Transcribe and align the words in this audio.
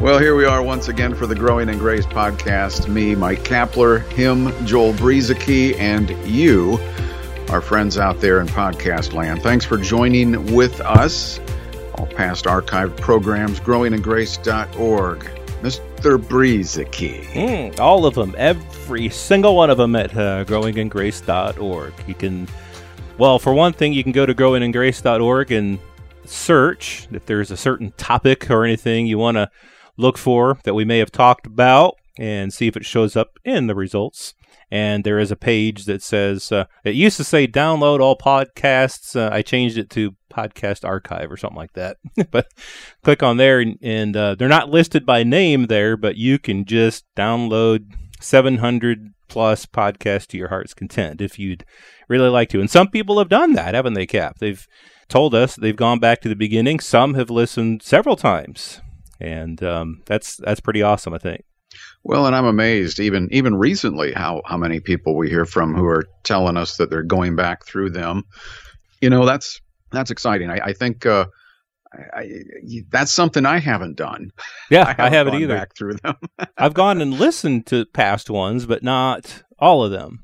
Well, 0.00 0.18
here 0.18 0.34
we 0.34 0.44
are 0.44 0.62
once 0.62 0.88
again 0.88 1.14
for 1.14 1.26
the 1.26 1.36
Growing 1.36 1.68
in 1.68 1.78
Grace 1.78 2.04
podcast. 2.04 2.88
Me, 2.88 3.14
Mike 3.14 3.44
Kapler, 3.44 4.06
him, 4.12 4.52
Joel 4.66 4.92
Brueseke, 4.92 5.78
and 5.78 6.10
you, 6.26 6.78
our 7.48 7.62
friends 7.62 7.96
out 7.96 8.20
there 8.20 8.40
in 8.40 8.48
podcast 8.48 9.14
land. 9.14 9.42
Thanks 9.42 9.64
for 9.64 9.78
joining 9.78 10.52
with 10.54 10.80
us. 10.80 11.40
All 11.94 12.06
past 12.06 12.44
archived 12.44 13.00
programs, 13.00 13.60
growingingrace.org. 13.60 15.20
Mr. 15.62 16.18
Brueseke. 16.18 17.24
Mm, 17.28 17.80
all 17.80 18.04
of 18.04 18.14
them, 18.14 18.34
every 18.36 19.08
single 19.08 19.56
one 19.56 19.70
of 19.70 19.78
them 19.78 19.96
at 19.96 20.10
uh, 20.10 20.44
growingingrace.org. 20.44 21.94
You 22.06 22.14
can, 22.14 22.48
well, 23.16 23.38
for 23.38 23.54
one 23.54 23.72
thing, 23.72 23.94
you 23.94 24.02
can 24.02 24.12
go 24.12 24.26
to 24.26 24.34
growingingrace.org 24.34 25.52
and 25.52 25.78
search 26.26 27.08
if 27.12 27.24
there's 27.24 27.50
a 27.50 27.56
certain 27.56 27.92
topic 27.96 28.50
or 28.50 28.64
anything 28.64 29.06
you 29.06 29.18
want 29.18 29.36
to 29.36 29.50
look 29.96 30.18
for 30.18 30.58
that 30.64 30.74
we 30.74 30.84
may 30.84 30.98
have 30.98 31.12
talked 31.12 31.46
about 31.46 31.96
and 32.18 32.52
see 32.52 32.66
if 32.66 32.76
it 32.76 32.84
shows 32.84 33.16
up 33.16 33.38
in 33.44 33.66
the 33.66 33.74
results. 33.74 34.34
And 34.70 35.04
there 35.04 35.18
is 35.18 35.30
a 35.30 35.36
page 35.36 35.84
that 35.84 36.02
says, 36.02 36.50
uh, 36.50 36.64
it 36.84 36.94
used 36.94 37.16
to 37.18 37.24
say 37.24 37.46
download 37.46 38.00
all 38.00 38.16
podcasts. 38.16 39.14
Uh, 39.14 39.32
I 39.32 39.42
changed 39.42 39.78
it 39.78 39.90
to 39.90 40.16
podcast 40.32 40.84
archive 40.84 41.30
or 41.30 41.36
something 41.36 41.56
like 41.56 41.74
that. 41.74 41.98
but 42.30 42.48
click 43.02 43.22
on 43.22 43.36
there, 43.36 43.60
and, 43.60 43.78
and 43.82 44.16
uh, 44.16 44.34
they're 44.34 44.48
not 44.48 44.70
listed 44.70 45.04
by 45.04 45.22
name 45.22 45.66
there, 45.66 45.96
but 45.96 46.16
you 46.16 46.38
can 46.38 46.64
just 46.64 47.04
download 47.16 47.94
700 48.20 49.12
plus 49.28 49.66
podcasts 49.66 50.26
to 50.28 50.38
your 50.38 50.48
heart's 50.48 50.74
content 50.74 51.20
if 51.20 51.38
you'd 51.38 51.64
really 52.08 52.28
like 52.28 52.48
to. 52.50 52.60
And 52.60 52.70
some 52.70 52.88
people 52.88 53.18
have 53.18 53.28
done 53.28 53.52
that, 53.54 53.74
haven't 53.74 53.94
they, 53.94 54.06
Cap? 54.06 54.38
They've 54.38 54.66
told 55.08 55.34
us 55.34 55.56
they've 55.56 55.76
gone 55.76 55.98
back 55.98 56.20
to 56.22 56.28
the 56.28 56.36
beginning. 56.36 56.80
Some 56.80 57.14
have 57.14 57.30
listened 57.30 57.82
several 57.82 58.16
times 58.16 58.80
and 59.20 59.62
um, 59.62 60.02
that's 60.06 60.36
that's 60.36 60.60
pretty 60.60 60.82
awesome, 60.82 61.14
I 61.14 61.18
think. 61.18 61.44
Well, 62.02 62.26
and 62.26 62.36
I'm 62.36 62.44
amazed 62.44 63.00
even 63.00 63.28
even 63.32 63.56
recently 63.56 64.12
how 64.12 64.42
how 64.46 64.56
many 64.56 64.80
people 64.80 65.16
we 65.16 65.28
hear 65.28 65.44
from 65.44 65.74
who 65.74 65.86
are 65.86 66.04
telling 66.22 66.56
us 66.56 66.76
that 66.76 66.90
they're 66.90 67.02
going 67.02 67.36
back 67.36 67.64
through 67.64 67.90
them. 67.90 68.24
You 69.00 69.10
know, 69.10 69.24
that's 69.24 69.60
that's 69.90 70.10
exciting. 70.10 70.50
I, 70.50 70.58
I 70.66 70.72
think 70.72 71.06
uh, 71.06 71.26
I, 72.14 72.20
I, 72.20 72.30
that's 72.90 73.12
something 73.12 73.46
I 73.46 73.58
haven't 73.58 73.96
done. 73.96 74.30
Yeah, 74.70 74.94
I 74.98 75.08
haven't, 75.08 75.34
either. 75.34 75.56
Back 75.56 75.76
through 75.76 75.94
them. 76.02 76.16
I've 76.58 76.74
gone 76.74 77.00
and 77.00 77.14
listened 77.14 77.66
to 77.66 77.86
past 77.86 78.30
ones, 78.30 78.66
but 78.66 78.82
not 78.82 79.42
all 79.58 79.84
of 79.84 79.90
them. 79.90 80.20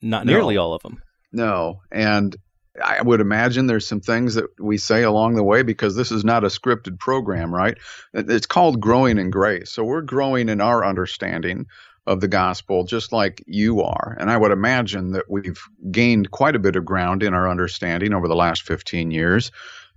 Not 0.00 0.26
nearly 0.26 0.54
no. 0.54 0.62
all 0.62 0.74
of 0.74 0.82
them. 0.82 1.02
No, 1.32 1.80
and 1.90 2.36
I 2.82 3.02
would 3.02 3.20
imagine 3.20 3.66
there's 3.66 3.86
some 3.86 4.00
things 4.00 4.34
that 4.34 4.46
we 4.58 4.78
say 4.78 5.02
along 5.02 5.34
the 5.34 5.44
way 5.44 5.62
because 5.62 5.94
this 5.94 6.10
is 6.10 6.24
not 6.24 6.44
a 6.44 6.48
scripted 6.48 6.98
program, 6.98 7.54
right? 7.54 7.78
It's 8.12 8.46
called 8.46 8.80
growing 8.80 9.18
in 9.18 9.30
grace. 9.30 9.70
So 9.70 9.84
we're 9.84 10.00
growing 10.00 10.48
in 10.48 10.60
our 10.60 10.84
understanding 10.84 11.66
of 12.06 12.20
the 12.20 12.28
gospel 12.28 12.84
just 12.84 13.12
like 13.12 13.42
you 13.46 13.82
are. 13.82 14.16
And 14.18 14.30
I 14.30 14.36
would 14.36 14.50
imagine 14.50 15.12
that 15.12 15.30
we've 15.30 15.62
gained 15.90 16.30
quite 16.30 16.56
a 16.56 16.58
bit 16.58 16.76
of 16.76 16.84
ground 16.84 17.22
in 17.22 17.32
our 17.32 17.48
understanding 17.48 18.12
over 18.12 18.28
the 18.28 18.36
last 18.36 18.62
15 18.62 19.10
years. 19.10 19.52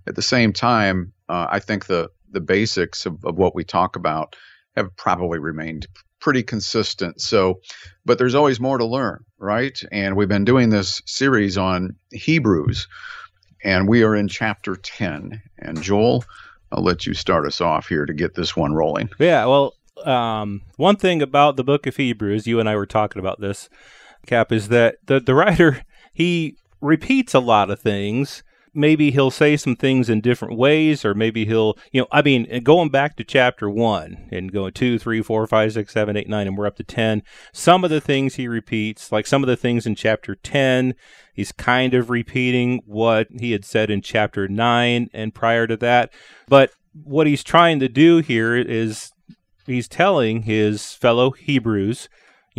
At 0.06 0.14
the 0.14 0.22
same 0.22 0.52
time, 0.52 1.12
uh, 1.28 1.48
I 1.50 1.58
think 1.58 1.86
the 1.86 2.10
the 2.30 2.40
basics 2.40 3.06
of, 3.06 3.24
of 3.24 3.36
what 3.36 3.54
we 3.54 3.64
talk 3.64 3.96
about 3.96 4.36
have 4.76 4.94
probably 4.96 5.38
remained 5.38 5.86
pretty 6.20 6.42
consistent. 6.42 7.20
So, 7.20 7.60
but 8.04 8.18
there's 8.18 8.34
always 8.34 8.60
more 8.60 8.78
to 8.78 8.84
learn, 8.84 9.24
right? 9.38 9.80
And 9.92 10.16
we've 10.16 10.28
been 10.28 10.44
doing 10.44 10.70
this 10.70 11.02
series 11.06 11.56
on 11.56 11.94
Hebrews, 12.10 12.88
and 13.64 13.88
we 13.88 14.02
are 14.02 14.14
in 14.14 14.28
chapter 14.28 14.76
10. 14.76 15.40
And 15.58 15.82
Joel, 15.82 16.24
I'll 16.72 16.82
let 16.82 17.06
you 17.06 17.14
start 17.14 17.46
us 17.46 17.60
off 17.60 17.88
here 17.88 18.06
to 18.06 18.14
get 18.14 18.34
this 18.34 18.56
one 18.56 18.74
rolling. 18.74 19.10
Yeah, 19.18 19.46
well, 19.46 19.74
um, 20.04 20.62
one 20.76 20.96
thing 20.96 21.22
about 21.22 21.56
the 21.56 21.64
book 21.64 21.86
of 21.86 21.96
Hebrews, 21.96 22.46
you 22.46 22.60
and 22.60 22.68
I 22.68 22.76
were 22.76 22.86
talking 22.86 23.20
about 23.20 23.40
this, 23.40 23.68
Cap, 24.26 24.52
is 24.52 24.68
that 24.68 24.96
the, 25.06 25.20
the 25.20 25.34
writer, 25.34 25.82
he 26.12 26.56
repeats 26.80 27.34
a 27.34 27.40
lot 27.40 27.70
of 27.70 27.80
things 27.80 28.42
maybe 28.78 29.10
he'll 29.10 29.32
say 29.32 29.56
some 29.56 29.74
things 29.74 30.08
in 30.08 30.20
different 30.20 30.56
ways, 30.56 31.04
or 31.04 31.12
maybe 31.12 31.44
he'll, 31.44 31.76
you 31.90 32.00
know, 32.00 32.06
I 32.12 32.22
mean, 32.22 32.62
going 32.62 32.90
back 32.90 33.16
to 33.16 33.24
chapter 33.24 33.68
one 33.68 34.28
and 34.30 34.52
going 34.52 34.72
two, 34.72 35.00
three, 35.00 35.20
four, 35.20 35.44
five, 35.48 35.72
six, 35.72 35.92
seven, 35.92 36.16
eight, 36.16 36.28
nine, 36.28 36.46
and 36.46 36.56
we're 36.56 36.66
up 36.66 36.76
to 36.76 36.84
10. 36.84 37.24
Some 37.52 37.82
of 37.82 37.90
the 37.90 38.00
things 38.00 38.36
he 38.36 38.46
repeats, 38.46 39.10
like 39.10 39.26
some 39.26 39.42
of 39.42 39.48
the 39.48 39.56
things 39.56 39.84
in 39.84 39.96
chapter 39.96 40.36
10, 40.36 40.94
he's 41.34 41.50
kind 41.50 41.92
of 41.92 42.08
repeating 42.08 42.80
what 42.86 43.26
he 43.40 43.50
had 43.50 43.64
said 43.64 43.90
in 43.90 44.00
chapter 44.00 44.46
nine 44.46 45.10
and 45.12 45.34
prior 45.34 45.66
to 45.66 45.76
that. 45.78 46.12
But 46.46 46.70
what 46.92 47.26
he's 47.26 47.42
trying 47.42 47.80
to 47.80 47.88
do 47.88 48.18
here 48.18 48.54
is 48.54 49.10
he's 49.66 49.88
telling 49.88 50.42
his 50.42 50.94
fellow 50.94 51.32
Hebrews 51.32 52.08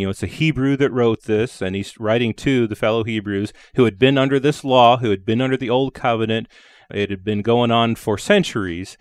you 0.00 0.06
know, 0.06 0.10
it's 0.10 0.22
a 0.22 0.26
Hebrew 0.26 0.76
that 0.78 0.90
wrote 0.90 1.24
this, 1.24 1.60
and 1.60 1.76
he's 1.76 2.00
writing 2.00 2.32
to 2.34 2.66
the 2.66 2.74
fellow 2.74 3.04
Hebrews 3.04 3.52
who 3.74 3.84
had 3.84 3.98
been 3.98 4.16
under 4.16 4.40
this 4.40 4.64
law, 4.64 4.96
who 4.96 5.10
had 5.10 5.26
been 5.26 5.42
under 5.42 5.58
the 5.58 5.68
old 5.68 5.92
covenant. 5.92 6.48
It 6.90 7.10
had 7.10 7.22
been 7.22 7.42
going 7.42 7.70
on 7.70 7.96
for 7.96 8.16
centuries, 8.16 8.96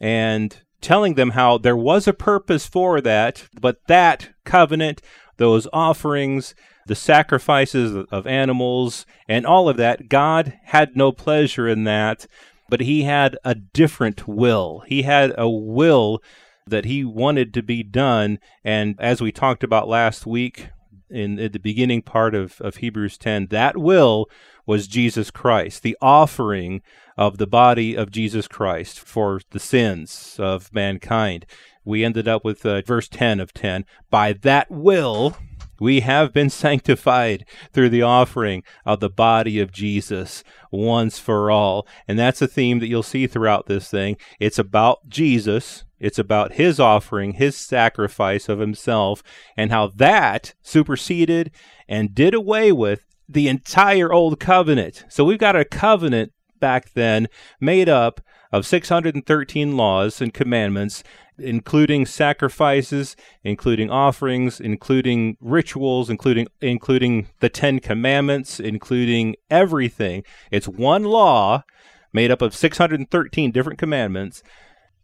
and 0.00 0.56
telling 0.80 1.14
them 1.14 1.30
how 1.30 1.58
there 1.58 1.76
was 1.76 2.06
a 2.06 2.12
purpose 2.12 2.66
for 2.66 3.00
that, 3.00 3.48
but 3.60 3.78
that 3.88 4.30
covenant, 4.44 5.02
those 5.38 5.66
offerings, 5.72 6.54
the 6.86 6.94
sacrifices 6.94 8.06
of 8.10 8.26
animals, 8.26 9.06
and 9.28 9.44
all 9.44 9.68
of 9.68 9.76
that, 9.78 10.08
God 10.08 10.58
had 10.66 10.96
no 10.96 11.10
pleasure 11.10 11.66
in 11.66 11.84
that, 11.84 12.26
but 12.68 12.80
He 12.80 13.02
had 13.02 13.36
a 13.44 13.54
different 13.54 14.28
will. 14.28 14.84
He 14.86 15.02
had 15.02 15.34
a 15.36 15.48
will 15.48 16.22
that 16.66 16.84
he 16.84 17.04
wanted 17.04 17.52
to 17.54 17.62
be 17.62 17.82
done. 17.82 18.38
And 18.64 18.96
as 18.98 19.20
we 19.20 19.32
talked 19.32 19.62
about 19.62 19.88
last 19.88 20.26
week 20.26 20.68
in, 21.10 21.38
in 21.38 21.52
the 21.52 21.58
beginning 21.58 22.02
part 22.02 22.34
of, 22.34 22.60
of 22.60 22.76
Hebrews 22.76 23.18
10, 23.18 23.48
that 23.48 23.76
will 23.76 24.26
was 24.66 24.86
Jesus 24.86 25.30
Christ, 25.30 25.82
the 25.82 25.96
offering 26.00 26.80
of 27.16 27.38
the 27.38 27.46
body 27.46 27.94
of 27.94 28.10
Jesus 28.10 28.48
Christ 28.48 28.98
for 28.98 29.40
the 29.50 29.60
sins 29.60 30.36
of 30.38 30.72
mankind. 30.72 31.46
We 31.84 32.02
ended 32.02 32.26
up 32.26 32.44
with 32.44 32.64
uh, 32.64 32.80
verse 32.80 33.08
10 33.08 33.40
of 33.40 33.52
10. 33.52 33.84
By 34.10 34.32
that 34.32 34.70
will, 34.70 35.36
we 35.78 36.00
have 36.00 36.32
been 36.32 36.50
sanctified 36.64 37.44
through 37.72 37.90
the 37.90 38.02
offering 38.02 38.62
of 38.86 39.00
the 39.00 39.10
body 39.10 39.60
of 39.60 39.70
Jesus 39.70 40.42
once 40.70 41.18
for 41.18 41.50
all. 41.50 41.86
And 42.08 42.18
that's 42.18 42.42
a 42.42 42.48
theme 42.48 42.78
that 42.78 42.88
you'll 42.88 43.02
see 43.02 43.26
throughout 43.26 43.66
this 43.66 43.90
thing. 43.90 44.16
It's 44.40 44.58
about 44.58 45.08
Jesus, 45.08 45.84
it's 46.04 46.18
about 46.18 46.52
his 46.52 46.78
offering, 46.78 47.32
his 47.32 47.56
sacrifice 47.56 48.50
of 48.50 48.58
himself, 48.58 49.22
and 49.56 49.70
how 49.70 49.86
that 49.86 50.52
superseded 50.60 51.50
and 51.88 52.14
did 52.14 52.34
away 52.34 52.72
with 52.72 53.06
the 53.26 53.48
entire 53.48 54.12
old 54.12 54.38
covenant. 54.38 55.04
So 55.08 55.24
we've 55.24 55.38
got 55.38 55.56
a 55.56 55.64
covenant 55.64 56.34
back 56.60 56.92
then 56.92 57.28
made 57.58 57.88
up 57.88 58.20
of 58.52 58.66
613 58.66 59.78
laws 59.78 60.20
and 60.20 60.34
commandments, 60.34 61.02
including 61.38 62.04
sacrifices, 62.04 63.16
including 63.42 63.88
offerings, 63.88 64.60
including 64.60 65.38
rituals, 65.40 66.10
including 66.10 66.48
including 66.60 67.28
the 67.40 67.48
10 67.48 67.78
commandments, 67.78 68.60
including 68.60 69.36
everything. 69.48 70.22
It's 70.50 70.68
one 70.68 71.04
law 71.04 71.64
made 72.12 72.30
up 72.30 72.42
of 72.42 72.54
613 72.54 73.50
different 73.52 73.78
commandments 73.78 74.42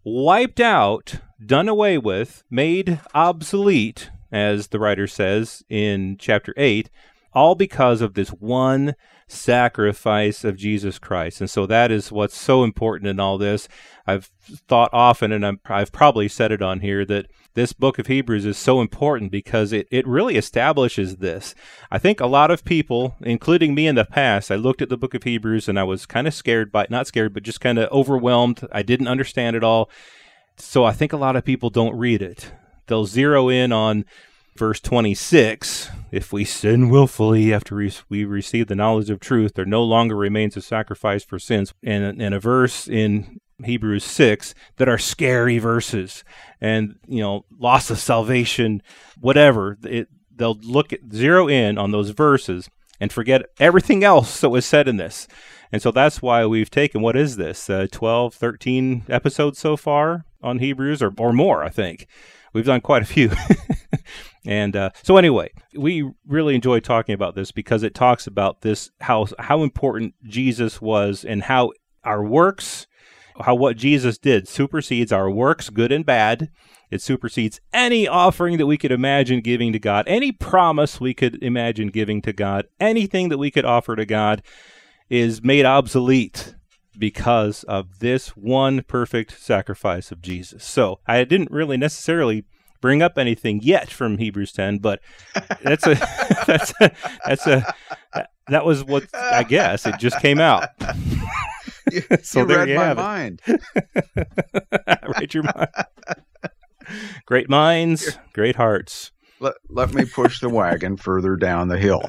wiped 0.04 0.60
out, 0.60 1.16
done 1.44 1.68
away 1.68 1.98
with, 1.98 2.42
made 2.50 3.00
obsolete, 3.14 4.10
as 4.32 4.68
the 4.68 4.78
writer 4.78 5.06
says 5.06 5.62
in 5.68 6.16
chapter 6.18 6.54
8, 6.56 6.88
all 7.32 7.54
because 7.54 8.00
of 8.00 8.14
this 8.14 8.30
one 8.30 8.94
sacrifice 9.28 10.44
of 10.44 10.56
Jesus 10.56 10.98
Christ. 10.98 11.40
And 11.40 11.48
so 11.48 11.66
that 11.66 11.90
is 11.90 12.10
what's 12.10 12.36
so 12.36 12.64
important 12.64 13.08
in 13.08 13.20
all 13.20 13.38
this. 13.38 13.68
I've 14.06 14.30
thought 14.68 14.90
often, 14.92 15.30
and 15.32 15.46
i 15.46 15.78
have 15.78 15.92
probably 15.92 16.28
said 16.28 16.50
it 16.50 16.62
on 16.62 16.80
here, 16.80 17.04
that 17.04 17.26
this 17.54 17.72
book 17.72 17.98
of 17.98 18.06
Hebrews 18.06 18.46
is 18.46 18.56
so 18.56 18.80
important 18.80 19.30
because 19.30 19.72
it, 19.72 19.88
it 19.90 20.06
really 20.06 20.36
establishes 20.36 21.16
this. 21.16 21.54
I 21.90 21.98
think 21.98 22.20
a 22.20 22.26
lot 22.26 22.50
of 22.50 22.64
people, 22.64 23.16
including 23.20 23.74
me 23.74 23.86
in 23.86 23.96
the 23.96 24.04
past, 24.04 24.50
I 24.50 24.56
looked 24.56 24.82
at 24.82 24.88
the 24.88 24.96
book 24.96 25.14
of 25.14 25.24
Hebrews 25.24 25.68
and 25.68 25.78
I 25.78 25.84
was 25.84 26.06
kind 26.06 26.26
of 26.26 26.34
scared 26.34 26.70
by 26.70 26.86
not 26.90 27.06
scared, 27.06 27.34
but 27.34 27.42
just 27.42 27.60
kind 27.60 27.78
of 27.78 27.90
overwhelmed. 27.90 28.66
I 28.72 28.82
didn't 28.82 29.08
understand 29.08 29.56
it 29.56 29.64
all. 29.64 29.90
So 30.56 30.84
I 30.84 30.92
think 30.92 31.12
a 31.12 31.18
lot 31.18 31.36
of 31.36 31.44
people 31.44 31.70
don't 31.70 31.96
read 31.96 32.22
it. 32.22 32.52
They'll 32.86 33.06
zero 33.06 33.48
in 33.48 33.72
on 33.72 34.04
verse 34.56 34.80
26 34.80 35.90
if 36.12 36.32
we 36.32 36.44
sin 36.44 36.90
willfully 36.90 37.54
after 37.54 37.76
we 38.08 38.24
receive 38.24 38.66
the 38.66 38.74
knowledge 38.74 39.10
of 39.10 39.20
truth, 39.20 39.54
there 39.54 39.64
no 39.64 39.82
longer 39.82 40.16
remains 40.16 40.56
a 40.56 40.62
sacrifice 40.62 41.24
for 41.24 41.38
sins. 41.38 41.72
And, 41.82 42.20
and 42.20 42.34
a 42.34 42.40
verse 42.40 42.88
in 42.88 43.40
Hebrews 43.64 44.04
6 44.04 44.54
that 44.76 44.88
are 44.88 44.98
scary 44.98 45.58
verses 45.58 46.24
and, 46.60 46.96
you 47.06 47.20
know, 47.20 47.44
loss 47.58 47.90
of 47.90 47.98
salvation, 47.98 48.82
whatever. 49.20 49.78
It, 49.84 50.08
they'll 50.34 50.58
look 50.62 50.92
at 50.92 51.12
zero 51.12 51.48
in 51.48 51.78
on 51.78 51.90
those 51.90 52.10
verses 52.10 52.68
and 53.00 53.12
forget 53.12 53.42
everything 53.58 54.04
else 54.04 54.40
that 54.40 54.50
was 54.50 54.66
said 54.66 54.88
in 54.88 54.96
this. 54.96 55.26
And 55.72 55.80
so 55.80 55.90
that's 55.90 56.20
why 56.20 56.44
we've 56.46 56.70
taken, 56.70 57.00
what 57.00 57.16
is 57.16 57.36
this, 57.36 57.70
uh, 57.70 57.86
12, 57.90 58.34
13 58.34 59.04
episodes 59.08 59.58
so 59.58 59.76
far 59.76 60.24
on 60.42 60.58
Hebrews 60.58 61.02
or, 61.02 61.12
or 61.18 61.32
more, 61.32 61.62
I 61.62 61.68
think. 61.68 62.06
We've 62.52 62.64
done 62.64 62.80
quite 62.80 63.02
a 63.02 63.06
few. 63.06 63.30
and 64.44 64.74
uh, 64.74 64.90
so 65.02 65.16
anyway, 65.16 65.52
we 65.76 66.10
really 66.26 66.54
enjoy 66.54 66.80
talking 66.80 67.14
about 67.14 67.34
this 67.34 67.52
because 67.52 67.82
it 67.82 67.94
talks 67.94 68.26
about 68.26 68.62
this 68.62 68.90
how 69.00 69.26
how 69.38 69.62
important 69.62 70.14
Jesus 70.24 70.80
was 70.80 71.24
and 71.24 71.44
how 71.44 71.70
our 72.02 72.24
works 72.24 72.88
how 73.42 73.54
what 73.54 73.76
Jesus 73.76 74.18
did 74.18 74.48
supersedes 74.48 75.12
our 75.12 75.30
works, 75.30 75.70
good 75.70 75.92
and 75.92 76.04
bad. 76.04 76.50
It 76.90 77.00
supersedes 77.00 77.60
any 77.72 78.08
offering 78.08 78.58
that 78.58 78.66
we 78.66 78.76
could 78.76 78.90
imagine 78.90 79.40
giving 79.40 79.72
to 79.72 79.78
God, 79.78 80.04
any 80.08 80.32
promise 80.32 81.00
we 81.00 81.14
could 81.14 81.42
imagine 81.42 81.88
giving 81.88 82.20
to 82.22 82.32
God, 82.32 82.66
anything 82.80 83.28
that 83.28 83.38
we 83.38 83.50
could 83.50 83.64
offer 83.64 83.94
to 83.94 84.04
God 84.04 84.42
is 85.08 85.42
made 85.42 85.64
obsolete 85.64 86.54
because 86.98 87.64
of 87.64 88.00
this 88.00 88.30
one 88.30 88.82
perfect 88.82 89.40
sacrifice 89.40 90.10
of 90.10 90.20
Jesus. 90.20 90.64
So 90.64 91.00
I 91.06 91.22
didn't 91.24 91.50
really 91.50 91.76
necessarily 91.76 92.44
bring 92.80 93.02
up 93.02 93.18
anything 93.18 93.60
yet 93.62 93.90
from 93.90 94.18
Hebrews 94.18 94.52
10, 94.52 94.78
but 94.78 95.00
that's 95.62 95.86
a 95.86 95.94
that's 96.46 96.72
a, 96.80 96.92
that's 97.26 97.46
a 97.46 97.74
that 98.48 98.64
was 98.64 98.84
what 98.84 99.06
I 99.14 99.44
guess 99.44 99.86
it 99.86 99.98
just 99.98 100.20
came 100.20 100.40
out. 100.40 100.68
You, 101.92 102.02
so 102.22 102.40
you 102.40 102.46
there 102.46 102.58
read 102.58 102.68
you 102.68 102.74
my 102.76 102.94
mind. 102.94 103.42
read 103.46 105.34
your 105.34 105.44
mind. 105.44 105.68
Great 107.26 107.48
minds, 107.48 108.18
great 108.32 108.56
hearts. 108.56 109.12
Let, 109.38 109.54
let 109.68 109.94
me 109.94 110.04
push 110.04 110.40
the 110.40 110.48
wagon 110.48 110.96
further 110.96 111.36
down 111.36 111.68
the 111.68 111.78
hill. 111.78 112.02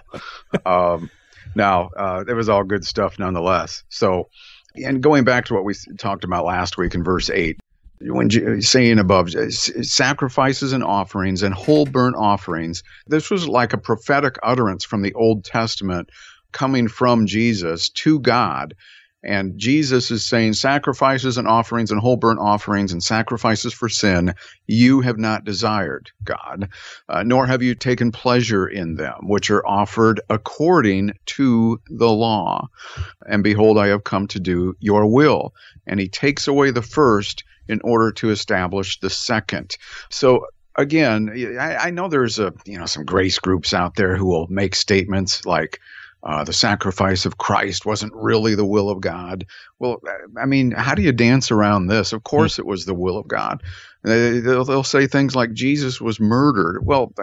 Um, 0.66 1.12
now, 1.56 1.90
uh, 1.96 2.24
it 2.28 2.34
was 2.34 2.50
all 2.50 2.64
good 2.64 2.84
stuff 2.84 3.20
nonetheless. 3.20 3.84
So, 3.90 4.30
and 4.76 5.04
going 5.04 5.24
back 5.24 5.46
to 5.46 5.54
what 5.54 5.66
we 5.66 5.76
talked 6.00 6.24
about 6.24 6.46
last 6.46 6.80
week 6.80 6.96
in 6.96 7.04
verse 7.04 7.30
8, 7.30 7.60
when 8.02 8.62
saying 8.62 8.98
above 8.98 9.30
sacrifices 9.32 10.74
and 10.74 10.84
offerings 10.84 11.44
and 11.44 11.54
whole 11.54 11.86
burnt 11.86 12.16
offerings, 12.16 12.82
this 13.06 13.30
was 13.30 13.48
like 13.48 13.74
a 13.74 13.78
prophetic 13.78 14.38
utterance 14.42 14.84
from 14.84 15.04
the 15.04 15.14
Old 15.14 15.46
Testament 15.46 16.10
coming 16.52 16.88
from 16.88 17.28
Jesus 17.28 17.90
to 17.90 18.20
God 18.20 18.74
and 19.24 19.58
Jesus 19.58 20.10
is 20.10 20.26
saying, 20.26 20.54
sacrifices 20.54 21.38
and 21.38 21.48
offerings 21.48 21.92
and 21.92 22.00
whole 22.00 22.18
burnt 22.18 22.40
offerings 22.40 22.92
and 22.92 23.04
sacrifices 23.04 23.74
for 23.74 23.88
sin, 23.88 24.34
you 24.66 25.02
have 25.02 25.18
not 25.18 25.46
desired, 25.46 26.10
God, 26.24 26.70
uh, 27.08 27.24
nor 27.24 27.46
have 27.46 27.62
you 27.62 27.76
taken 27.76 28.12
pleasure 28.12 28.68
in 28.68 28.96
them, 28.96 29.28
which 29.28 29.52
are 29.52 29.66
offered 29.68 30.22
according 30.30 31.14
to 31.28 31.80
the 31.88 32.10
law. 32.10 32.68
And 33.28 33.44
behold, 33.44 33.78
I 33.78 33.88
have 33.88 34.04
come 34.04 34.28
to 34.28 34.40
do 34.40 34.76
your 34.80 35.06
will. 35.06 35.54
And 35.86 36.00
he 36.00 36.08
takes 36.08 36.48
away 36.48 36.72
the 36.72 36.82
first 36.82 37.44
in 37.68 37.80
order 37.84 38.12
to 38.14 38.32
establish 38.32 39.00
the 39.00 39.10
second. 39.10 39.78
So 40.10 40.48
again, 40.76 41.30
I, 41.60 41.76
I, 41.76 41.92
know 41.92 42.08
there's 42.08 42.40
a 42.40 42.54
you 42.66 42.78
know 42.78 42.86
some 42.86 43.06
grace 43.06 43.40
groups 43.40 43.74
out 43.74 43.96
there 43.96 44.16
who 44.16 44.26
will 44.26 44.48
make 44.48 44.76
statements 44.76 45.46
like, 45.46 45.80
uh, 46.24 46.44
the 46.44 46.54
sacrifice 46.54 47.26
of 47.26 47.38
Christ 47.38 47.86
wasn't 47.86 48.14
really 48.16 48.56
the 48.56 48.66
will 48.66 48.90
of 48.90 49.02
God. 49.02 49.46
Well, 49.80 50.02
I 50.40 50.46
mean, 50.46 50.72
how 50.72 50.94
do 50.96 51.02
you 51.02 51.12
dance 51.12 51.52
around 51.52 51.88
this? 51.88 52.14
Of 52.14 52.24
course, 52.24 52.60
it 52.60 52.66
was 52.66 52.86
the 52.86 52.94
will 52.94 53.18
of 53.18 53.28
God. 53.28 53.64
They'll, 54.04 54.66
they'll 54.66 54.84
say 54.84 55.08
things 55.08 55.36
like 55.36 55.54
Jesus 55.54 56.00
was 56.00 56.20
murdered. 56.20 56.86
Well, 56.86 57.14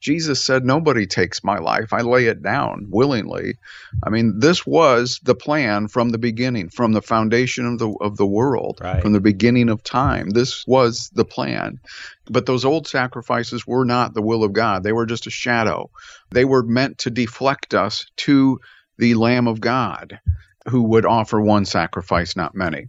Jesus 0.00 0.42
said, 0.42 0.64
Nobody 0.64 1.06
takes 1.06 1.42
my 1.42 1.58
life. 1.58 1.92
I 1.92 2.02
lay 2.02 2.26
it 2.26 2.42
down 2.42 2.86
willingly. 2.90 3.54
I 4.02 4.10
mean, 4.10 4.38
this 4.38 4.66
was 4.66 5.20
the 5.22 5.34
plan 5.34 5.88
from 5.88 6.10
the 6.10 6.18
beginning, 6.18 6.68
from 6.68 6.92
the 6.92 7.02
foundation 7.02 7.66
of 7.66 7.78
the 7.78 7.90
of 8.00 8.16
the 8.16 8.26
world, 8.26 8.78
right. 8.82 9.02
from 9.02 9.12
the 9.12 9.20
beginning 9.20 9.68
of 9.68 9.82
time. 9.82 10.30
This 10.30 10.66
was 10.66 11.10
the 11.14 11.24
plan. 11.24 11.80
But 12.28 12.46
those 12.46 12.64
old 12.64 12.86
sacrifices 12.86 13.66
were 13.66 13.84
not 13.84 14.14
the 14.14 14.22
will 14.22 14.44
of 14.44 14.52
God. 14.52 14.82
They 14.82 14.92
were 14.92 15.06
just 15.06 15.26
a 15.26 15.30
shadow. 15.30 15.90
They 16.30 16.44
were 16.44 16.62
meant 16.62 16.98
to 16.98 17.10
deflect 17.10 17.74
us 17.74 18.06
to 18.18 18.60
the 18.98 19.14
Lamb 19.14 19.46
of 19.46 19.60
God, 19.60 20.20
who 20.68 20.82
would 20.82 21.06
offer 21.06 21.40
one 21.40 21.64
sacrifice, 21.64 22.36
not 22.36 22.54
many. 22.54 22.88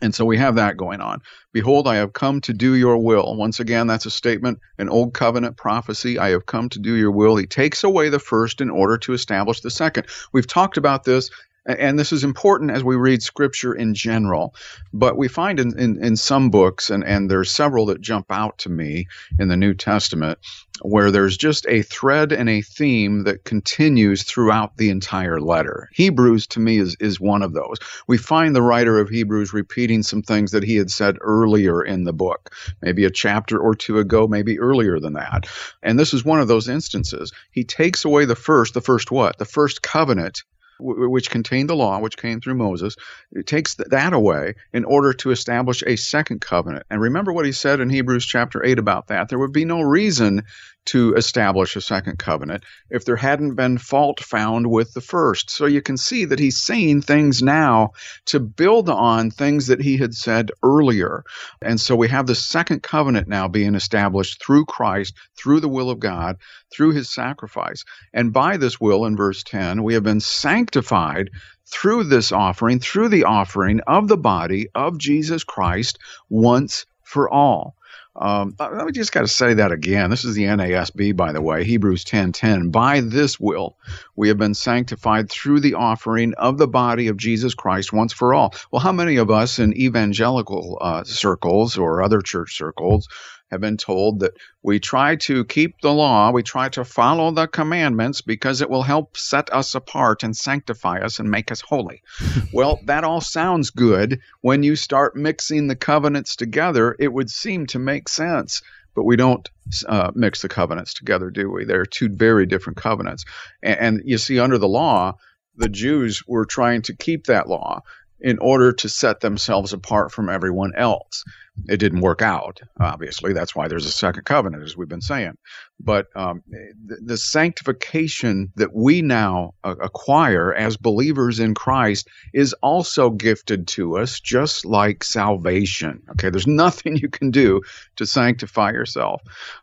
And 0.00 0.14
so 0.14 0.24
we 0.24 0.38
have 0.38 0.54
that 0.54 0.76
going 0.76 1.00
on. 1.00 1.20
Behold, 1.52 1.86
I 1.86 1.96
have 1.96 2.12
come 2.12 2.40
to 2.42 2.52
do 2.52 2.74
your 2.74 2.96
will. 2.96 3.36
Once 3.36 3.60
again, 3.60 3.86
that's 3.86 4.06
a 4.06 4.10
statement, 4.10 4.60
an 4.78 4.88
old 4.88 5.12
covenant 5.12 5.56
prophecy. 5.56 6.18
I 6.18 6.30
have 6.30 6.46
come 6.46 6.68
to 6.70 6.78
do 6.78 6.94
your 6.94 7.10
will. 7.10 7.36
He 7.36 7.46
takes 7.46 7.84
away 7.84 8.08
the 8.08 8.18
first 8.18 8.60
in 8.60 8.70
order 8.70 8.96
to 8.98 9.12
establish 9.12 9.60
the 9.60 9.70
second. 9.70 10.06
We've 10.32 10.46
talked 10.46 10.76
about 10.76 11.04
this 11.04 11.30
and 11.66 11.98
this 11.98 12.12
is 12.12 12.24
important 12.24 12.70
as 12.70 12.82
we 12.82 12.96
read 12.96 13.22
scripture 13.22 13.74
in 13.74 13.94
general 13.94 14.54
but 14.92 15.16
we 15.16 15.28
find 15.28 15.60
in, 15.60 15.78
in, 15.78 16.04
in, 16.04 16.16
some 16.16 16.50
books 16.50 16.90
and, 16.90 17.04
and 17.04 17.30
there's 17.30 17.50
several 17.50 17.86
that 17.86 18.00
jump 18.00 18.26
out 18.30 18.58
to 18.58 18.68
me 18.68 19.06
in 19.38 19.48
the 19.48 19.56
new 19.56 19.74
testament 19.74 20.38
where 20.82 21.10
there's 21.10 21.36
just 21.36 21.66
a 21.68 21.82
thread 21.82 22.32
and 22.32 22.48
a 22.48 22.62
theme 22.62 23.24
that 23.24 23.44
continues 23.44 24.22
throughout 24.22 24.76
the 24.76 24.90
entire 24.90 25.40
letter. 25.40 25.88
Hebrews 25.92 26.46
to 26.48 26.60
me 26.60 26.78
is, 26.78 26.96
is 27.00 27.20
one 27.20 27.42
of 27.42 27.52
those. 27.52 27.76
We 28.06 28.16
find 28.16 28.56
the 28.56 28.62
writer 28.62 28.98
of 28.98 29.08
hebrews 29.08 29.52
repeating 29.52 30.02
some 30.02 30.22
things 30.22 30.52
that 30.52 30.64
he 30.64 30.76
had 30.76 30.90
said 30.90 31.18
earlier 31.20 31.82
in 31.82 32.04
the 32.04 32.12
book 32.12 32.54
maybe 32.82 33.04
a 33.04 33.10
chapter 33.10 33.58
or 33.58 33.74
two 33.74 33.98
ago 33.98 34.26
maybe 34.26 34.58
earlier 34.58 34.98
than 34.98 35.14
that. 35.14 35.46
And 35.82 35.98
this 35.98 36.14
is 36.14 36.24
one 36.24 36.40
of 36.40 36.48
those 36.48 36.68
instances. 36.68 37.32
He 37.50 37.64
takes 37.64 38.04
away 38.04 38.24
the 38.24 38.36
first 38.36 38.74
the 38.74 38.80
first 38.80 39.10
what? 39.10 39.38
The 39.38 39.44
first 39.44 39.82
covenant 39.82 40.44
which 40.80 41.30
contained 41.30 41.68
the 41.68 41.76
law, 41.76 41.98
which 42.00 42.16
came 42.16 42.40
through 42.40 42.54
Moses, 42.54 42.96
it 43.32 43.46
takes 43.46 43.74
that 43.74 44.12
away 44.12 44.54
in 44.72 44.84
order 44.84 45.12
to 45.14 45.30
establish 45.30 45.82
a 45.86 45.96
second 45.96 46.40
covenant. 46.40 46.84
And 46.90 47.00
remember 47.00 47.32
what 47.32 47.46
he 47.46 47.52
said 47.52 47.80
in 47.80 47.90
Hebrews 47.90 48.26
chapter 48.26 48.64
8 48.64 48.78
about 48.78 49.08
that. 49.08 49.28
There 49.28 49.38
would 49.38 49.52
be 49.52 49.64
no 49.64 49.80
reason 49.82 50.44
to 50.86 51.14
establish 51.14 51.76
a 51.76 51.80
second 51.80 52.18
covenant 52.18 52.64
if 52.88 53.04
there 53.04 53.16
hadn't 53.16 53.54
been 53.54 53.78
fault 53.78 54.20
found 54.20 54.66
with 54.66 54.92
the 54.92 55.00
first. 55.00 55.50
So 55.50 55.66
you 55.66 55.82
can 55.82 55.96
see 55.96 56.24
that 56.24 56.38
he's 56.38 56.60
saying 56.60 57.02
things 57.02 57.42
now 57.42 57.92
to 58.26 58.40
build 58.40 58.88
on 58.88 59.30
things 59.30 59.68
that 59.68 59.80
he 59.80 59.98
had 59.98 60.14
said 60.14 60.50
earlier. 60.62 61.24
And 61.62 61.80
so 61.80 61.94
we 61.94 62.08
have 62.08 62.26
the 62.26 62.34
second 62.34 62.82
covenant 62.82 63.28
now 63.28 63.48
being 63.48 63.74
established 63.74 64.42
through 64.42 64.64
Christ, 64.66 65.14
through 65.36 65.60
the 65.60 65.68
will 65.68 65.90
of 65.90 66.00
God, 66.00 66.36
through 66.72 66.92
his 66.92 67.10
sacrifice. 67.10 67.84
And 68.12 68.32
by 68.32 68.56
this 68.56 68.80
will, 68.80 69.04
in 69.04 69.16
verse 69.16 69.42
10, 69.42 69.82
we 69.82 69.94
have 69.94 70.02
been 70.02 70.20
sanctified 70.20 71.30
through 71.66 72.04
this 72.04 72.32
offering, 72.32 72.80
through 72.80 73.08
the 73.08 73.24
offering 73.24 73.80
of 73.86 74.08
the 74.08 74.16
body 74.16 74.68
of 74.74 74.98
Jesus 74.98 75.44
Christ 75.44 75.98
once 76.28 76.86
for 77.04 77.30
all. 77.30 77.76
Um, 78.16 78.54
let 78.58 78.86
me 78.86 78.92
just 78.92 79.12
got 79.12 79.22
to 79.22 79.28
say 79.28 79.54
that 79.54 79.72
again. 79.72 80.10
This 80.10 80.24
is 80.24 80.34
the 80.34 80.44
NASB, 80.44 81.16
by 81.16 81.32
the 81.32 81.42
way, 81.42 81.64
Hebrews 81.64 82.04
10:10. 82.04 82.70
By 82.70 83.00
this 83.00 83.40
will 83.40 83.76
we 84.16 84.28
have 84.28 84.38
been 84.38 84.54
sanctified 84.54 85.30
through 85.30 85.60
the 85.60 85.74
offering 85.74 86.34
of 86.34 86.58
the 86.58 86.68
body 86.68 87.08
of 87.08 87.16
Jesus 87.16 87.54
Christ 87.54 87.92
once 87.92 88.12
for 88.12 88.34
all. 88.34 88.54
Well, 88.70 88.80
how 88.80 88.92
many 88.92 89.16
of 89.16 89.30
us 89.30 89.58
in 89.58 89.76
evangelical 89.76 90.78
uh, 90.80 91.04
circles 91.04 91.78
or 91.78 92.02
other 92.02 92.20
church 92.20 92.56
circles 92.56 93.08
have 93.50 93.60
been 93.60 93.76
told 93.76 94.20
that 94.20 94.32
we 94.62 94.78
try 94.78 95.16
to 95.16 95.44
keep 95.44 95.80
the 95.80 95.92
law, 95.92 96.30
we 96.30 96.42
try 96.42 96.68
to 96.70 96.84
follow 96.84 97.30
the 97.30 97.46
commandments 97.46 98.20
because 98.20 98.60
it 98.60 98.70
will 98.70 98.82
help 98.82 99.16
set 99.16 99.52
us 99.52 99.74
apart 99.74 100.22
and 100.22 100.36
sanctify 100.36 101.00
us 101.00 101.18
and 101.18 101.30
make 101.30 101.50
us 101.50 101.60
holy. 101.60 102.02
well, 102.52 102.80
that 102.86 103.04
all 103.04 103.20
sounds 103.20 103.70
good. 103.70 104.20
When 104.40 104.62
you 104.62 104.76
start 104.76 105.16
mixing 105.16 105.66
the 105.66 105.76
covenants 105.76 106.36
together, 106.36 106.96
it 106.98 107.12
would 107.12 107.30
seem 107.30 107.66
to 107.68 107.78
make 107.78 108.08
sense. 108.08 108.62
But 108.94 109.04
we 109.04 109.16
don't 109.16 109.48
uh, 109.86 110.10
mix 110.14 110.42
the 110.42 110.48
covenants 110.48 110.94
together, 110.94 111.30
do 111.30 111.50
we? 111.50 111.64
They're 111.64 111.86
two 111.86 112.08
very 112.08 112.46
different 112.46 112.76
covenants. 112.76 113.24
And, 113.62 113.78
and 113.80 114.02
you 114.04 114.18
see, 114.18 114.38
under 114.40 114.58
the 114.58 114.68
law, 114.68 115.14
the 115.56 115.68
Jews 115.68 116.22
were 116.26 116.44
trying 116.44 116.82
to 116.82 116.96
keep 116.96 117.26
that 117.26 117.48
law 117.48 117.82
in 118.20 118.38
order 118.38 118.72
to 118.72 118.88
set 118.88 119.20
themselves 119.20 119.72
apart 119.72 120.12
from 120.12 120.28
everyone 120.28 120.72
else. 120.76 121.24
It 121.68 121.78
didn't 121.78 122.00
work 122.00 122.22
out. 122.22 122.60
Obviously, 122.78 123.32
that's 123.32 123.54
why 123.54 123.68
there's 123.68 123.86
a 123.86 123.92
second 123.92 124.24
covenant, 124.24 124.62
as 124.62 124.76
we've 124.76 124.88
been 124.88 125.00
saying. 125.00 125.36
But 125.82 126.06
um, 126.14 126.42
the, 126.48 126.96
the, 127.02 127.16
sanctification 127.16 128.52
that 128.56 128.74
we 128.74 129.00
now 129.00 129.54
uh, 129.64 129.76
acquire 129.80 130.52
as 130.52 130.76
believers 130.76 131.40
in 131.40 131.54
Christ 131.54 132.08
is 132.34 132.52
also 132.62 133.10
gifted 133.10 133.66
to 133.68 133.96
us, 133.96 134.20
just 134.20 134.66
like 134.66 135.02
salvation. 135.02 136.02
Okay, 136.10 136.28
there's 136.28 136.46
nothing 136.64 136.96
you 136.96 137.08
can 137.08 137.30
do 137.30 137.62
to 137.96 138.04
sanctify 138.04 138.72
yourself. 138.72 139.22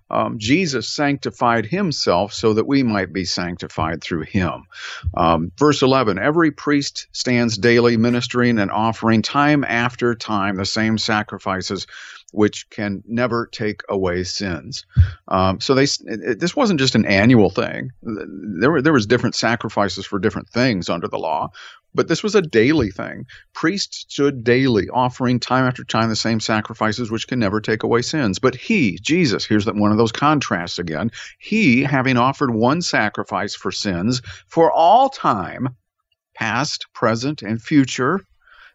Um, 0.09 0.39
Jesus 0.39 0.87
sanctified 0.87 1.65
himself 1.65 2.33
so 2.33 2.53
that 2.53 2.65
we 2.65 2.81
might 2.83 3.11
be 3.11 3.25
sanctified 3.25 4.01
through 4.01 4.21
him. 4.21 4.63
Um, 5.15 5.51
verse 5.57 5.81
11 5.81 6.17
Every 6.17 6.51
priest 6.51 7.07
stands 7.11 7.57
daily 7.57 7.97
ministering 7.97 8.57
and 8.59 8.71
offering 8.71 9.21
time 9.21 9.63
after 9.63 10.15
time 10.15 10.55
the 10.55 10.65
same 10.65 10.97
sacrifices 10.97 11.86
which 12.31 12.69
can 12.69 13.03
never 13.07 13.47
take 13.47 13.81
away 13.89 14.23
sins. 14.23 14.85
Um, 15.27 15.59
so 15.59 15.73
they 15.73 15.87
it, 16.05 16.39
this 16.39 16.55
wasn't 16.55 16.79
just 16.79 16.95
an 16.95 17.05
annual 17.05 17.49
thing. 17.49 17.91
There 18.01 18.71
were 18.71 18.81
there 18.81 18.93
was 18.93 19.05
different 19.05 19.35
sacrifices 19.35 20.05
for 20.05 20.19
different 20.19 20.49
things 20.49 20.89
under 20.89 21.07
the 21.07 21.19
law, 21.19 21.49
but 21.97 22.07
this 22.07 22.21
was 22.21 22.35
a 22.35 22.41
daily 22.41 22.91
thing. 22.91 23.25
Priests 23.53 24.05
stood 24.07 24.43
daily, 24.43 24.87
offering 24.89 25.39
time 25.39 25.65
after 25.65 25.83
time 25.83 26.09
the 26.09 26.15
same 26.15 26.39
sacrifices 26.39 27.09
which 27.09 27.27
can 27.27 27.39
never 27.39 27.59
take 27.59 27.81
away 27.81 28.03
sins. 28.03 28.39
But 28.39 28.55
he, 28.55 28.99
Jesus, 29.01 29.45
here's 29.45 29.65
that 29.65 29.75
one 29.75 29.91
of 29.91 29.97
those 29.97 30.11
contrasts 30.11 30.77
again. 30.77 31.11
He, 31.39 31.81
having 31.81 32.17
offered 32.17 32.53
one 32.53 32.81
sacrifice 32.81 33.55
for 33.55 33.71
sins 33.71 34.21
for 34.47 34.71
all 34.71 35.09
time, 35.09 35.75
past, 36.35 36.85
present, 36.93 37.41
and 37.41 37.59
future, 37.59 38.21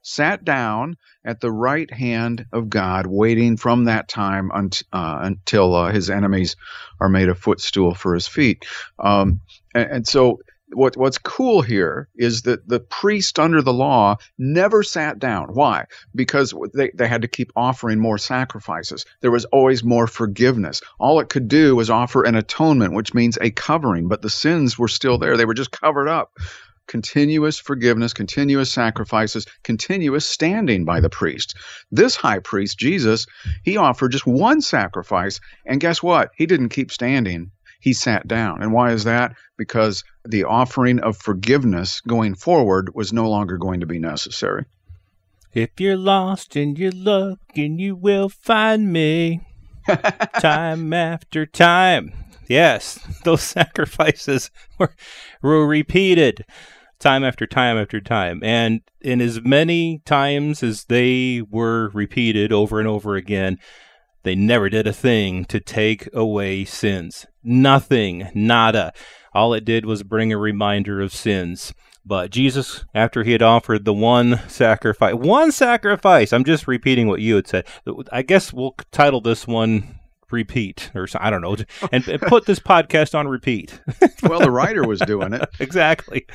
sat 0.03 0.45
down 0.45 0.97
at 1.25 1.41
the 1.41 1.51
right 1.51 1.91
hand 1.91 2.47
of 2.53 2.69
God, 2.69 3.07
waiting 3.07 3.57
from 3.57 3.85
that 3.85 4.09
time 4.09 4.51
unt, 4.53 4.83
uh, 4.93 5.21
until 5.23 5.75
uh, 5.75 5.93
his 5.93 6.11
enemies 6.11 6.57
are 7.01 7.09
made 7.09 7.29
a 7.29 7.35
footstool 7.35 7.95
for 7.95 8.15
his 8.15 8.27
feet. 8.27 8.65
Um, 8.99 9.41
and, 9.75 9.91
and 9.91 10.07
so 10.07 10.41
what 10.75 10.97
what's 10.97 11.19
cool 11.19 11.63
here 11.63 12.09
is 12.17 12.43
that 12.43 12.67
the 12.69 12.81
priest 12.81 13.39
under 13.39 13.63
the 13.63 13.73
law 13.73 14.17
never 14.39 14.83
sat 14.83 15.19
down. 15.19 15.49
Why? 15.55 15.87
Because 16.15 16.55
they, 16.75 16.91
they 16.95 17.09
had 17.09 17.23
to 17.23 17.29
keep 17.29 17.53
offering 17.57 17.99
more 17.99 18.19
sacrifices. 18.19 19.05
There 19.21 19.31
was 19.31 19.45
always 19.47 19.85
more 19.85 20.07
forgiveness. 20.07 20.81
All 20.99 21.21
it 21.21 21.29
could 21.29 21.49
do 21.49 21.77
was 21.77 21.91
offer 21.91 22.25
an 22.25 22.35
atonement, 22.35 22.95
which 22.95 23.15
means 23.15 23.39
a 23.41 23.51
covering, 23.51 24.09
but 24.09 24.23
the 24.23 24.31
sins 24.31 24.79
were 24.79 24.89
still 24.89 25.19
there. 25.19 25.37
They 25.37 25.45
were 25.45 25.55
just 25.55 25.71
covered 25.71 26.09
up 26.09 26.33
continuous 26.87 27.59
forgiveness, 27.59 28.13
continuous 28.13 28.73
sacrifices, 28.73 29.47
continuous 29.63 30.27
standing 30.27 30.85
by 30.85 31.01
the 31.01 31.11
priest. 31.11 31.55
This 31.91 32.17
high 32.17 32.39
priest, 32.39 32.79
Jesus, 32.79 33.27
he 33.63 33.77
offered 33.77 34.13
just 34.13 34.27
one 34.27 34.61
sacrifice, 34.61 35.41
and 35.67 35.81
guess 35.81 36.03
what? 36.03 36.31
He 36.37 36.47
didn't 36.47 36.71
keep 36.71 36.91
standing. 36.91 37.51
He 37.81 37.93
sat 37.93 38.29
down. 38.29 38.63
And 38.63 38.73
why 38.73 38.93
is 38.93 39.05
that? 39.05 39.35
Because 39.59 40.05
the 40.25 40.45
offering 40.45 41.01
of 41.01 41.17
forgiveness 41.17 42.01
going 42.01 42.35
forward 42.35 42.95
was 42.95 43.13
no 43.13 43.29
longer 43.29 43.59
going 43.59 43.81
to 43.81 43.87
be 43.87 43.99
necessary. 43.99 44.65
If 45.53 45.81
you're 45.81 45.97
lost 45.97 46.57
and 46.57 46.79
you're 46.79 46.93
looking, 46.93 47.79
you 47.79 47.97
will 47.97 48.29
find 48.29 48.93
me. 48.93 49.41
time 50.39 50.93
after 50.93 51.45
time. 51.45 52.13
Yes, 52.49 52.99
those 53.25 53.43
sacrifices 53.43 54.51
were, 54.79 54.95
were 55.43 55.67
repeated 55.67 56.45
time 56.99 57.25
after 57.25 57.47
time 57.47 57.77
after 57.77 58.01
time. 58.01 58.41
And 58.43 58.81
in 59.01 59.21
as 59.21 59.43
many 59.43 59.99
times 60.05 60.63
as 60.63 60.85
they 60.85 61.43
were 61.51 61.91
repeated 61.91 62.53
over 62.53 62.79
and 62.79 62.89
over 62.89 63.17
again, 63.17 63.59
they 64.23 64.35
never 64.37 64.71
did 64.71 64.87
a 64.87 64.93
thing 64.93 65.45
to 65.47 65.59
take 65.59 66.09
away 66.15 66.65
sins. 66.65 67.27
Nothing, 67.43 68.31
nada. 68.35 68.93
All 69.35 69.53
it 69.53 69.65
did 69.65 69.85
was 69.85 70.05
bring 70.05 70.33
a 70.33 70.39
reminder 70.39 71.01
of 71.01 71.13
sins. 71.13 71.75
But 72.05 72.31
Jesus, 72.31 72.85
after 72.95 73.23
he 73.25 73.33
had 73.33 73.43
offered 73.43 73.85
the 73.85 73.93
one 73.93 74.41
sacrifice, 74.49 75.15
one 75.15 75.53
sacrifice, 75.53 76.33
I'm 76.33 76.45
just 76.45 76.67
repeating 76.67 77.09
what 77.09 77.21
you 77.21 77.37
had 77.37 77.47
said. 77.47 77.67
I 78.11 78.23
guess 78.23 78.53
we'll 78.53 78.77
title 78.91 79.21
this 79.21 79.47
one 79.47 80.01
repeat 80.33 80.91
or 80.95 81.07
I 81.19 81.31
don't 81.31 81.43
know, 81.43 81.57
and, 81.93 82.07
and 82.09 82.21
put 82.23 82.47
this 82.47 82.59
podcast 82.59 83.17
on 83.17 83.29
repeat. 83.29 83.81
well, 84.23 84.41
the 84.41 84.51
writer 84.51 84.87
was 84.87 85.01
doing 85.01 85.33
it. 85.33 85.49
exactly 85.61 86.27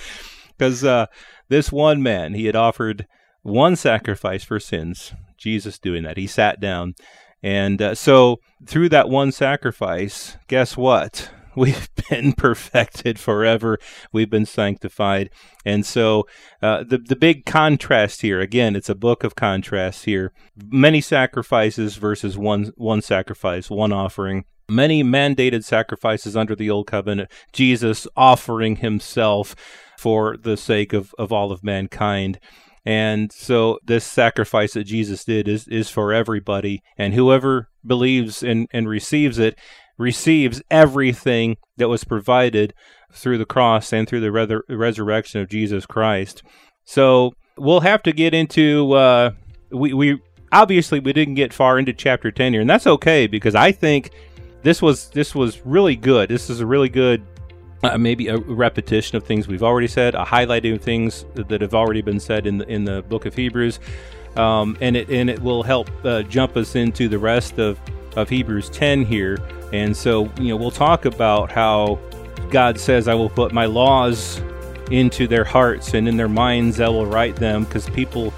because 0.57 0.83
uh, 0.83 1.07
this 1.49 1.71
one 1.71 2.01
man 2.01 2.33
he 2.33 2.45
had 2.45 2.55
offered 2.55 3.07
one 3.43 3.75
sacrifice 3.75 4.43
for 4.43 4.59
sins. 4.59 5.13
Jesus 5.37 5.77
doing 5.77 6.03
that. 6.03 6.17
He 6.17 6.27
sat 6.27 6.59
down, 6.59 6.95
and 7.43 7.81
uh, 7.81 7.95
so 7.95 8.37
through 8.65 8.89
that 8.89 9.09
one 9.09 9.31
sacrifice, 9.31 10.37
guess 10.47 10.75
what? 10.75 11.29
We've 11.57 11.89
been 12.09 12.33
perfected 12.33 13.19
forever. 13.19 13.79
We've 14.13 14.29
been 14.29 14.45
sanctified, 14.45 15.31
and 15.65 15.85
so 15.85 16.27
uh, 16.61 16.83
the 16.83 16.99
the 16.99 17.15
big 17.15 17.45
contrast 17.45 18.21
here. 18.21 18.39
Again, 18.39 18.75
it's 18.75 18.89
a 18.89 18.95
book 18.95 19.23
of 19.23 19.35
contrasts 19.35 20.03
here. 20.03 20.31
Many 20.55 21.01
sacrifices 21.01 21.95
versus 21.95 22.37
one 22.37 22.71
one 22.77 23.01
sacrifice, 23.01 23.69
one 23.71 23.91
offering 23.91 24.45
many 24.69 25.03
mandated 25.03 25.63
sacrifices 25.63 26.35
under 26.35 26.55
the 26.55 26.69
old 26.69 26.87
covenant, 26.87 27.31
Jesus 27.53 28.07
offering 28.15 28.77
himself 28.77 29.55
for 29.97 30.37
the 30.37 30.57
sake 30.57 30.93
of, 30.93 31.15
of 31.17 31.31
all 31.31 31.51
of 31.51 31.63
mankind. 31.63 32.39
And 32.85 33.31
so 33.31 33.79
this 33.83 34.05
sacrifice 34.05 34.73
that 34.73 34.85
Jesus 34.85 35.25
did 35.25 35.47
is, 35.47 35.67
is 35.67 35.89
for 35.89 36.13
everybody. 36.13 36.81
And 36.97 37.13
whoever 37.13 37.69
believes 37.85 38.43
and, 38.43 38.67
and 38.71 38.87
receives 38.87 39.39
it 39.39 39.57
receives 39.97 40.61
everything 40.69 41.57
that 41.77 41.89
was 41.89 42.03
provided 42.03 42.73
through 43.11 43.37
the 43.37 43.45
cross 43.45 43.93
and 43.93 44.07
through 44.07 44.19
the 44.19 44.31
re- 44.31 44.61
resurrection 44.69 45.41
of 45.41 45.49
Jesus 45.49 45.85
Christ. 45.85 46.43
So 46.85 47.33
we'll 47.57 47.81
have 47.81 48.03
to 48.03 48.11
get 48.11 48.33
into 48.33 48.93
uh, 48.93 49.31
we, 49.71 49.93
we 49.93 50.21
obviously 50.51 50.99
we 50.99 51.13
didn't 51.13 51.35
get 51.35 51.53
far 51.53 51.79
into 51.79 51.93
chapter 51.93 52.31
10 52.31 52.53
here 52.53 52.61
and 52.61 52.69
that's 52.69 52.87
okay 52.87 53.27
because 53.27 53.55
I 53.55 53.71
think 53.71 54.11
this 54.63 54.81
was 54.81 55.09
this 55.09 55.33
was 55.33 55.65
really 55.65 55.95
good. 55.95 56.29
This 56.29 56.49
is 56.49 56.59
a 56.59 56.65
really 56.65 56.89
good 56.89 57.25
uh, 57.83 57.97
maybe 57.97 58.27
a 58.27 58.37
repetition 58.37 59.17
of 59.17 59.23
things 59.23 59.47
we've 59.47 59.63
already 59.63 59.87
said, 59.87 60.15
a 60.15 60.25
highlighting 60.25 60.75
of 60.75 60.81
things 60.81 61.25
that 61.35 61.61
have 61.61 61.73
already 61.73 62.01
been 62.01 62.19
said 62.19 62.47
in 62.47 62.57
the 62.57 62.67
in 62.67 62.85
the 62.85 63.03
book 63.03 63.25
of 63.25 63.35
Hebrews, 63.35 63.79
um, 64.35 64.77
and 64.81 64.97
it 64.97 65.09
and 65.09 65.29
it 65.29 65.39
will 65.39 65.63
help 65.63 65.89
uh, 66.03 66.23
jump 66.23 66.57
us 66.57 66.75
into 66.75 67.07
the 67.07 67.19
rest 67.19 67.59
of 67.59 67.79
of 68.15 68.29
Hebrews 68.29 68.69
10 68.69 69.05
here. 69.05 69.37
And 69.73 69.95
so 69.95 70.29
you 70.39 70.49
know 70.49 70.55
we'll 70.55 70.71
talk 70.71 71.05
about 71.05 71.51
how 71.51 71.99
God 72.49 72.79
says, 72.79 73.07
"I 73.07 73.13
will 73.13 73.29
put 73.29 73.51
my 73.51 73.65
laws 73.65 74.41
into 74.89 75.27
their 75.27 75.43
hearts 75.43 75.93
and 75.93 76.07
in 76.07 76.15
their 76.15 76.29
minds 76.29 76.79
I 76.79 76.87
will 76.87 77.05
write 77.05 77.35
them," 77.35 77.65
because 77.65 77.89
people 77.89 78.33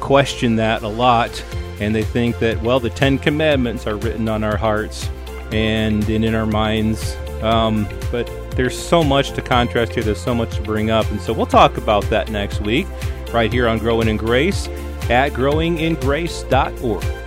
question 0.00 0.56
that 0.56 0.82
a 0.82 0.88
lot, 0.88 1.42
and 1.80 1.94
they 1.94 2.02
think 2.02 2.38
that 2.40 2.60
well 2.62 2.80
the 2.80 2.90
Ten 2.90 3.18
Commandments 3.18 3.86
are 3.86 3.96
written 3.96 4.28
on 4.28 4.42
our 4.44 4.56
hearts 4.56 5.08
and, 5.52 6.08
in 6.08 6.34
our 6.34 6.46
minds. 6.46 7.16
Um, 7.42 7.88
but 8.10 8.30
there's 8.56 8.78
so 8.78 9.02
much 9.02 9.32
to 9.32 9.42
contrast 9.42 9.92
here. 9.92 10.02
There's 10.02 10.20
so 10.20 10.34
much 10.34 10.54
to 10.56 10.62
bring 10.62 10.90
up. 10.90 11.10
And 11.10 11.20
so 11.20 11.32
we'll 11.32 11.46
talk 11.46 11.76
about 11.76 12.04
that 12.04 12.30
next 12.30 12.60
week, 12.60 12.86
right 13.32 13.52
here 13.52 13.68
on 13.68 13.78
Growing 13.78 14.08
in 14.08 14.16
Grace 14.16 14.68
at 15.10 15.32
growingingrace.org. 15.32 17.21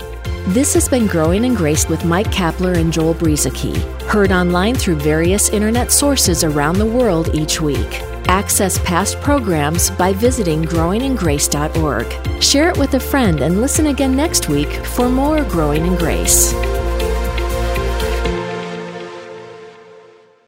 This 0.49 0.75
has 0.75 0.87
been 0.87 1.07
Growing 1.07 1.43
in 1.43 1.55
Grace 1.55 1.89
with 1.89 2.05
Mike 2.05 2.27
Kapler 2.27 2.77
and 2.77 2.93
Joel 2.93 3.15
Brueseke, 3.15 3.81
heard 4.03 4.31
online 4.31 4.75
through 4.75 4.97
various 4.97 5.49
internet 5.49 5.91
sources 5.91 6.43
around 6.43 6.77
the 6.77 6.85
world 6.85 7.33
each 7.33 7.59
week. 7.59 7.99
Access 8.27 8.77
past 8.83 9.19
programs 9.21 9.89
by 9.89 10.13
visiting 10.13 10.63
growingingrace.org. 10.63 12.43
Share 12.43 12.69
it 12.69 12.77
with 12.77 12.93
a 12.93 12.99
friend 12.99 13.41
and 13.41 13.59
listen 13.59 13.87
again 13.87 14.15
next 14.15 14.47
week 14.47 14.69
for 14.85 15.09
more 15.09 15.43
Growing 15.45 15.83
in 15.83 15.95
Grace. 15.95 16.53